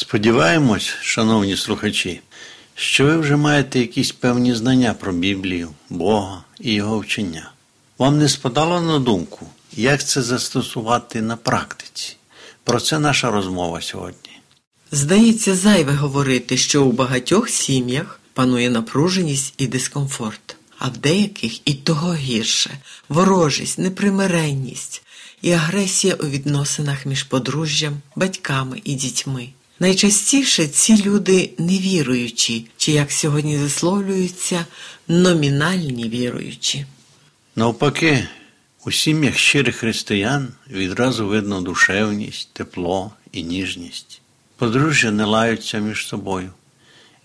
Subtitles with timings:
[0.00, 2.20] Сподіваємось, шановні слухачі,
[2.74, 7.50] що ви вже маєте якісь певні знання про Біблію, Бога і Його вчення.
[7.98, 12.16] Вам не спадало на думку, як це застосувати на практиці?
[12.64, 14.30] Про це наша розмова сьогодні.
[14.92, 21.74] Здається, зайве говорити, що у багатьох сім'ях панує напруженість і дискомфорт, а в деяких і
[21.74, 22.70] того гірше
[23.08, 25.02] ворожість, непримиренність
[25.42, 29.48] і агресія у відносинах між подружжям, батьками і дітьми.
[29.80, 34.66] Найчастіше ці люди невіруючі, чи, як сьогодні висловлюються,
[35.08, 36.86] номінальні віруючі.
[37.56, 38.28] Навпаки,
[38.84, 44.20] у сім'ях щирих християн відразу видно душевність, тепло і ніжність.
[44.56, 46.50] Подружжя не лаються між собою.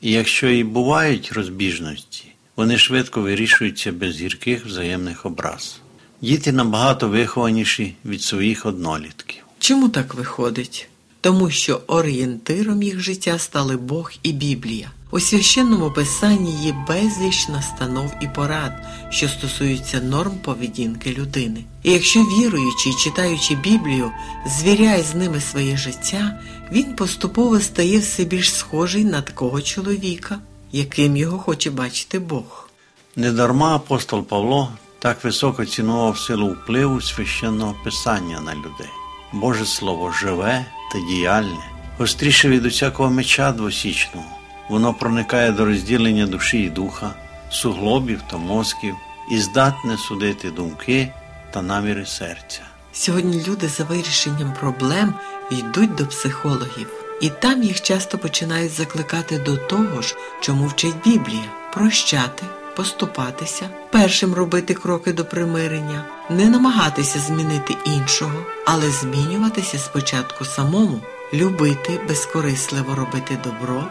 [0.02, 2.26] І якщо і бувають розбіжності,
[2.56, 5.80] вони швидко вирішуються без гірких взаємних образ.
[6.22, 9.44] Діти набагато вихованіші від своїх однолітків.
[9.60, 10.90] Чому так виходить?
[11.26, 14.92] Тому що орієнтиром їх життя стали Бог і Біблія.
[15.12, 18.72] У священному писанні є безліч настанов і порад,
[19.10, 21.64] що стосуються норм поведінки людини.
[21.84, 24.12] І якщо віруючий, читаючи Біблію,
[24.48, 26.40] звіряє з ними своє життя,
[26.72, 30.40] він поступово стає все більш схожий на такого чоловіка,
[30.72, 32.70] яким його хоче бачити Бог.
[33.16, 38.90] Недарма апостол Павло так високо цінував силу впливу священного писання на людей.
[39.34, 44.28] Боже Слово живе та діяльне, гостріше від усякого меча двосічного.
[44.70, 47.14] Воно проникає до розділення душі і духа,
[47.50, 48.96] суглобів та мозків
[49.32, 51.12] і здатне судити думки
[51.52, 52.62] та наміри серця.
[52.94, 55.14] Сьогодні люди за вирішенням проблем
[55.52, 56.88] йдуть до психологів,
[57.22, 61.44] і там їх часто починають закликати до того ж, чому вчить Біблія
[61.74, 62.44] прощати,
[62.76, 71.02] поступатися, першим робити кроки до примирення, не намагатися змінити іншого, але змінюватися спочатку самому,
[71.34, 73.84] любити, безкорисливо робити добро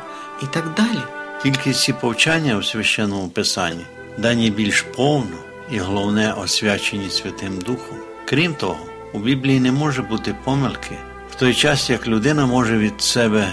[0.43, 1.03] і так далі.
[1.43, 3.85] Тільки ці повчання у священному писанні
[4.19, 5.37] дані більш повно
[5.71, 7.99] і головне освячені Святим Духом.
[8.29, 10.97] Крім того, у Біблії не може бути помилки
[11.31, 13.49] в той час, як людина може від себе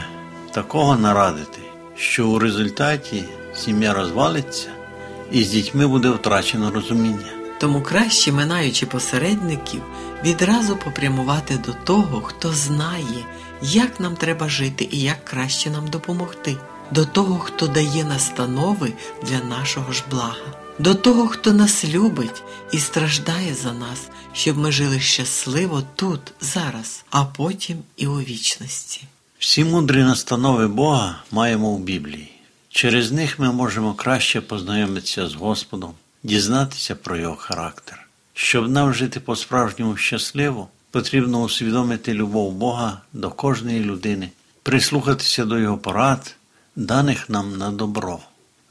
[0.51, 1.59] такого нарадити,
[1.95, 3.23] що у результаті
[3.55, 4.69] сім'я розвалиться
[5.31, 7.31] і з дітьми буде втрачено розуміння.
[7.59, 9.81] Тому краще, минаючи посередників,
[10.23, 13.25] відразу попрямувати до того, хто знає,
[13.61, 16.57] як нам треба жити і як краще нам допомогти,
[16.91, 18.93] до того, хто дає настанови
[19.23, 24.71] для нашого ж блага, до того, хто нас любить і страждає за нас, щоб ми
[24.71, 29.01] жили щасливо тут, зараз, а потім і у вічності.
[29.39, 32.30] Всі мудрі настанови Бога маємо у Біблії.
[32.71, 35.93] Через них ми можемо краще познайомитися з Господом,
[36.23, 38.07] дізнатися про його характер.
[38.33, 44.29] Щоб нам жити по-справжньому щасливо, потрібно усвідомити любов Бога до кожної людини,
[44.63, 46.35] прислухатися до Його порад,
[46.75, 48.19] даних нам на добро,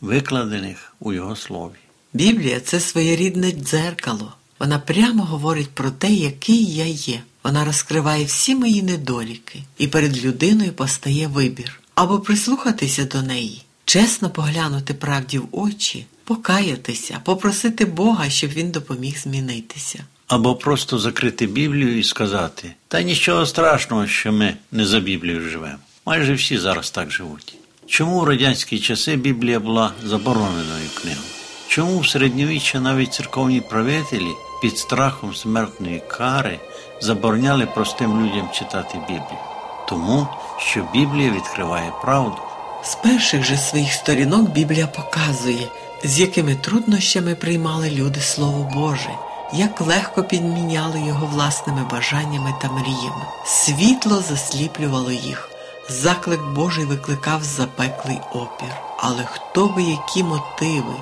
[0.00, 1.74] викладених у Його слові.
[2.12, 4.32] Біблія це своєрідне дзеркало.
[4.58, 7.22] Вона прямо говорить про те, який я є.
[7.44, 14.30] Вона розкриває всі мої недоліки, і перед людиною постає вибір або прислухатися до неї, чесно
[14.30, 20.04] поглянути правді в очі, покаятися, попросити Бога, щоб він допоміг змінитися.
[20.26, 25.78] Або просто закрити Біблію і сказати: та нічого страшного, що ми не за Біблією живемо.
[26.06, 27.54] Майже всі зараз так живуть.
[27.86, 31.26] Чому в радянські часи Біблія була забороненою книгою?
[31.68, 34.30] Чому в середньовіччя навіть церковні правителі
[34.62, 36.60] під страхом смертної кари
[37.00, 39.40] забороняли простим людям читати Біблію?
[39.88, 40.28] Тому,
[40.58, 42.49] що Біблія відкриває правду.
[42.84, 45.68] З перших же своїх сторінок Біблія показує,
[46.04, 49.10] з якими труднощами приймали люди Слово Боже,
[49.52, 53.24] як легко підміняли його власними бажаннями та мріями.
[53.46, 55.50] Світло засліплювало їх,
[55.88, 58.74] заклик Божий викликав запеклий опір.
[58.98, 60.94] Але хто би які мотиви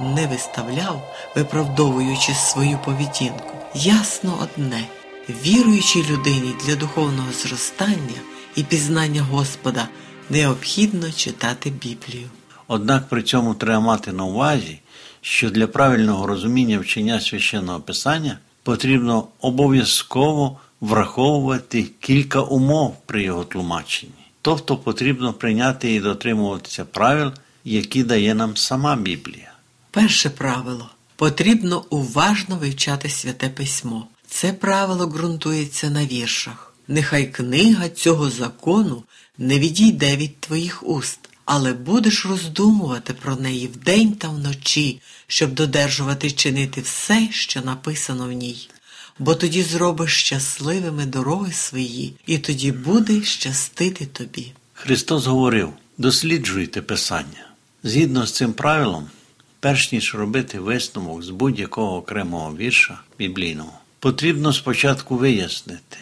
[0.00, 1.02] не виставляв,
[1.36, 4.84] виправдовуючи свою поведінку, ясно одне.
[5.28, 8.20] Віруючій людині для духовного зростання
[8.56, 9.88] і пізнання Господа
[10.30, 12.28] необхідно читати Біблію.
[12.68, 14.78] Однак при цьому треба мати на увазі,
[15.20, 24.12] що для правильного розуміння вчення священного писання потрібно обов'язково враховувати кілька умов при його тлумаченні.
[24.42, 27.32] Тобто потрібно прийняти і дотримуватися правил,
[27.64, 29.52] які дає нам сама Біблія.
[29.90, 34.06] Перше правило потрібно уважно вивчати святе письмо.
[34.28, 36.69] Це правило ґрунтується на віршах.
[36.92, 39.02] Нехай книга цього закону
[39.38, 46.30] не відійде від твоїх уст, але будеш роздумувати про неї вдень та вночі, щоб додержувати
[46.30, 48.68] чинити все, що написано в ній.
[49.18, 54.52] Бо тоді зробиш щасливими дороги свої, і тоді буде щастити тобі.
[54.72, 57.46] Христос говорив: досліджуйте Писання.
[57.82, 59.06] Згідно з цим правилом,
[59.60, 65.98] перш ніж робити висновок з будь-якого окремого вірша біблійного, потрібно спочатку вияснити,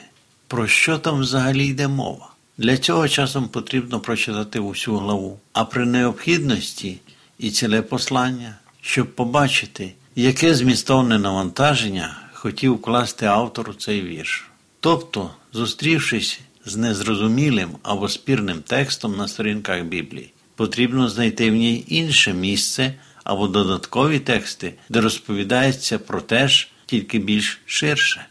[0.49, 2.31] про що там взагалі йде мова.
[2.59, 6.99] Для цього часом потрібно прочитати усю главу, а при необхідності
[7.39, 14.49] і ціле послання, щоб побачити, яке змістовне навантаження хотів вкласти автор цей вірш.
[14.81, 22.35] Тобто, зустрівшись з незрозумілим або спірним текстом на сторінках Біблії, потрібно знайти в ній інше
[22.35, 28.27] місце або додаткові тексти, де розповідається про те ж, тільки більш ширше.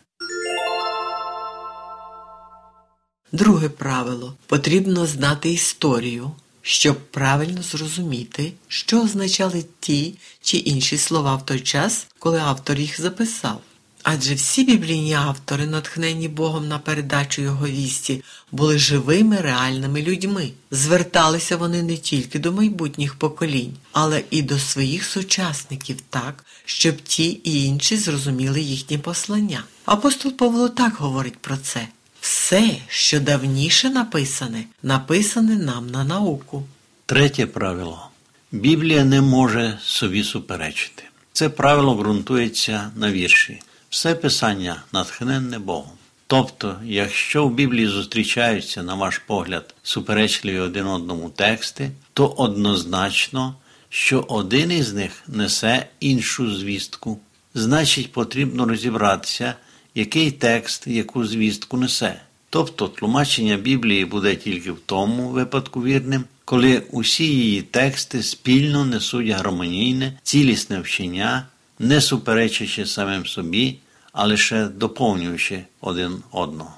[3.32, 6.32] Друге правило потрібно знати історію,
[6.62, 13.02] щоб правильно зрозуміти, що означали ті чи інші слова в той час, коли автор їх
[13.02, 13.62] записав.
[14.04, 20.52] Адже всі біблійні автори, натхнені Богом на передачу його вісті, були живими реальними людьми.
[20.72, 27.30] Зверталися вони не тільки до майбутніх поколінь, але і до своїх сучасників так, щоб ті
[27.30, 29.64] і інші зрозуміли їхнє послання.
[29.86, 31.88] Апостол Павло так говорить про це.
[32.28, 36.64] Все, що давніше написане, написане нам на науку.
[37.06, 38.08] Третє правило.
[38.52, 41.04] Біблія не може собі суперечити.
[41.34, 43.62] Це правило ґрунтується на вірші.
[43.90, 45.92] Все писання натхненне Богом.
[46.28, 53.56] Тобто, якщо в Біблії зустрічаються, на ваш погляд, суперечливі один одному тексти, то однозначно,
[53.90, 57.20] що один із них несе іншу звістку.
[57.54, 59.54] Значить, потрібно розібратися,
[59.98, 62.22] який текст яку звістку несе.
[62.50, 69.28] Тобто тлумачення Біблії буде тільки в тому випадку вірним, коли усі її тексти спільно несуть
[69.28, 71.48] гармонійне, цілісне вчення,
[71.80, 73.78] не суперечачи самим собі,
[74.14, 76.74] а лише доповнюючи один одного.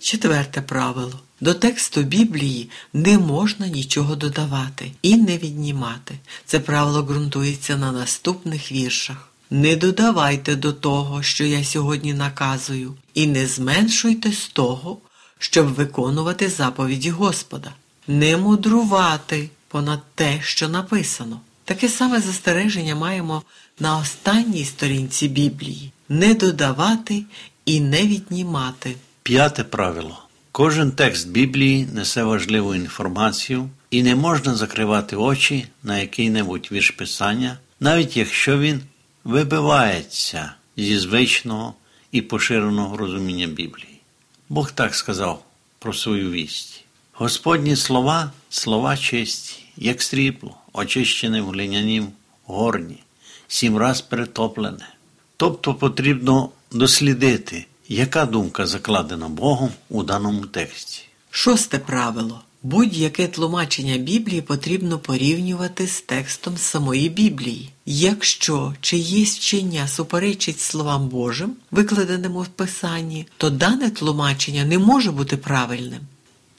[0.00, 1.20] Четверте правило.
[1.40, 6.14] До тексту Біблії не можна нічого додавати і не віднімати.
[6.44, 9.28] Це правило ґрунтується на наступних віршах.
[9.50, 14.98] Не додавайте до того, що я сьогодні наказую, і не зменшуйте з того,
[15.38, 17.72] щоб виконувати заповіді Господа,
[18.08, 21.40] не мудрувати понад те, що написано.
[21.64, 23.42] Таке саме застереження маємо
[23.80, 27.24] на останній сторінці Біблії не додавати
[27.64, 28.96] і не віднімати.
[29.22, 30.27] П'яте правило.
[30.58, 37.58] Кожен текст Біблії несе важливу інформацію і не можна закривати очі на який-небудь вірш писання,
[37.80, 38.80] навіть якщо він
[39.24, 41.74] вибивається зі звичного
[42.12, 44.00] і поширеного розуміння Біблії.
[44.48, 45.44] Бог так сказав
[45.78, 46.84] про свою вість.
[47.12, 52.08] Господні слова слова чисті, як срібло, очищене в глинянім
[52.44, 53.02] горні,
[53.48, 54.88] сім раз перетоплене.
[55.36, 61.02] Тобто потрібно дослідити, яка думка закладена Богом у даному тексті.
[61.30, 62.40] Шосте правило.
[62.62, 67.70] Будь-яке тлумачення Біблії потрібно порівнювати з текстом самої Біблії.
[67.86, 75.36] Якщо чиєсь вчення суперечить словам Божим, викладеним у Писанні, то дане тлумачення не може бути
[75.36, 76.00] правильним.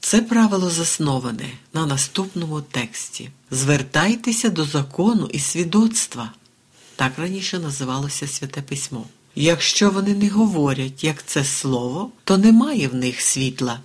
[0.00, 3.30] Це правило засноване на наступному тексті.
[3.50, 6.32] Звертайтеся до закону і свідоцтва.
[6.96, 9.04] Так раніше називалося Святе Письмо.
[9.42, 13.78] Якщо вони не говорять, як це слово, то немає в них світла.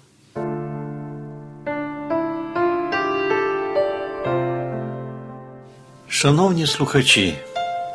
[6.07, 7.35] Шановні слухачі,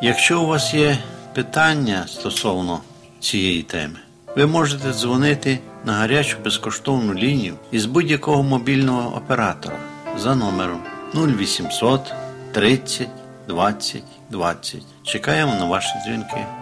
[0.01, 0.97] якщо у вас є
[1.33, 2.81] питання стосовно
[3.19, 3.99] цієї теми,
[4.35, 9.79] ви можете дзвонити на гарячу безкоштовну лінію із будь-якого мобільного оператора
[10.17, 10.81] за номером
[11.15, 12.01] 0800
[12.51, 13.07] 30
[13.47, 14.81] 20 20.
[15.03, 16.60] Чекаємо на ваші дзвінки.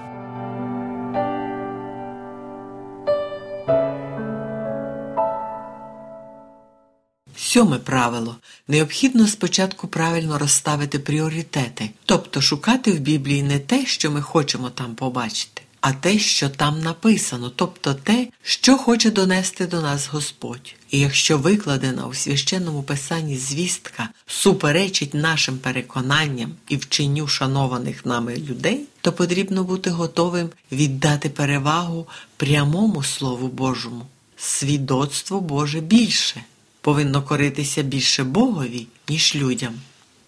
[7.60, 8.36] Сьоме правило.
[8.68, 14.96] Необхідно спочатку правильно розставити пріоритети, тобто шукати в Біблії не те, що ми хочемо там
[14.96, 20.76] побачити, а те, що там написано, тобто те, що хоче донести до нас Господь.
[20.92, 28.82] І якщо викладена у священному писанні звістка суперечить нашим переконанням і вченню шанованих нами людей,
[29.02, 34.06] то потрібно бути готовим віддати перевагу прямому Слову Божому.
[34.38, 36.44] Свідоцтво Боже більше
[36.82, 39.74] повинно коритися більше Богові, ніж людям.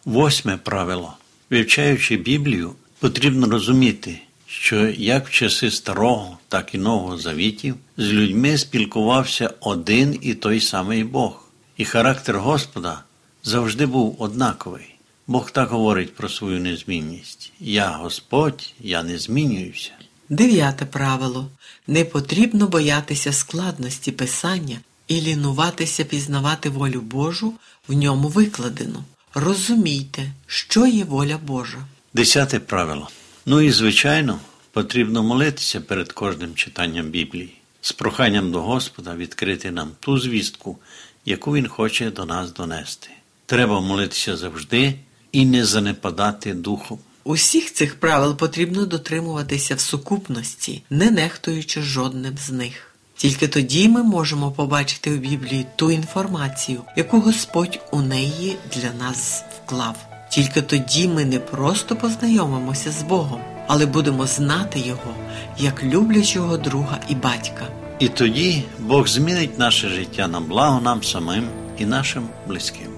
[0.05, 1.13] Восьме правило.
[1.49, 8.57] Вивчаючи Біблію, потрібно розуміти, що як в часи старого, так і нового завітів з людьми
[8.57, 11.45] спілкувався один і той самий Бог,
[11.77, 13.03] і характер Господа
[13.43, 14.95] завжди був однаковий.
[15.27, 17.51] Бог так говорить про свою незмінність.
[17.59, 19.91] Я Господь, я не змінююся.
[20.29, 21.49] Дев'яте правило.
[21.87, 24.79] Не потрібно боятися складності писання
[25.11, 27.53] і лінуватися пізнавати волю Божу
[27.87, 29.03] в ньому викладену.
[29.33, 31.77] Розумійте, що є воля Божа.
[32.13, 33.09] Десяте правило.
[33.45, 34.39] Ну і, звичайно,
[34.71, 40.77] потрібно молитися перед кожним читанням Біблії, з проханням до Господа відкрити нам ту звістку,
[41.25, 43.09] яку Він хоче до нас донести.
[43.45, 44.93] Треба молитися завжди
[45.31, 46.99] і не занепадати духом.
[47.23, 52.90] Усіх цих правил потрібно дотримуватися в сукупності, не нехтуючи жодним з них.
[53.21, 59.43] Тільки тоді ми можемо побачити у Біблії ту інформацію, яку Господь у неї для нас
[59.57, 59.95] вклав.
[60.29, 65.13] Тільки тоді ми не просто познайомимося з Богом, але будемо знати Його
[65.57, 67.67] як люблячого друга і батька.
[67.99, 71.43] І тоді Бог змінить наше життя на благо нам самим
[71.77, 72.91] і нашим близьким.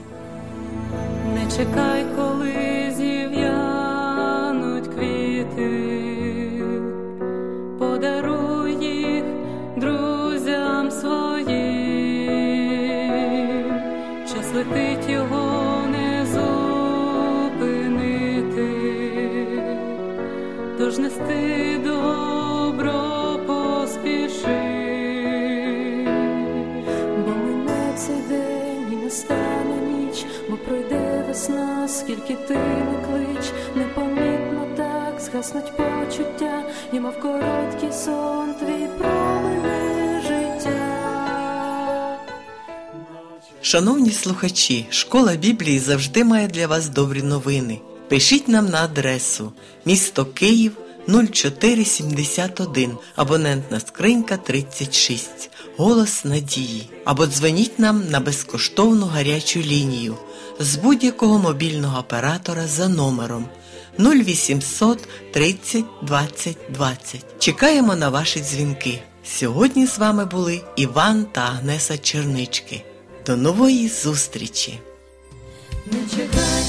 [1.34, 5.83] Не чекай, коли зів'януть квіти,
[32.00, 40.80] скільки ти не клич, непомітно так згаснуть почуття, і мов короткий сон твій промине життя.
[43.62, 47.80] Шановні слухачі, школа Біблії завжди має для вас добрі новини.
[48.08, 49.52] Пишіть нам на адресу
[49.86, 50.72] місто Київ
[51.08, 56.90] 0471, абонентна скринька 36, голос надії.
[57.06, 60.18] Або дзвоніть нам на безкоштовну гарячу лінію
[60.60, 63.46] з будь-якого мобільного оператора за номером
[64.00, 67.26] 0800 30 20 20.
[67.40, 69.00] Чекаємо на ваші дзвінки.
[69.26, 72.84] Сьогодні з вами були Іван та Агнеса Чернички.
[73.26, 74.80] До нової зустрічі!
[75.92, 76.64] Не чекай,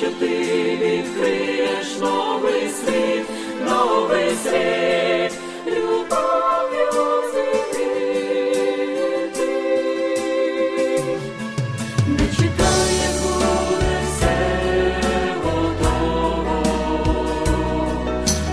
[0.00, 0.26] що ти
[0.80, 3.26] відкриєш новий світ,
[3.68, 5.32] новий світ,
[5.66, 6.92] любов'ю
[7.32, 8.70] зігріти.
[12.06, 14.36] Не чекай, як буде все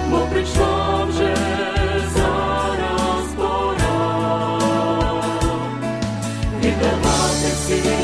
[0.09, 1.07] бо прийшла
[2.15, 3.97] зараз пора
[6.61, 7.96] віддавати всім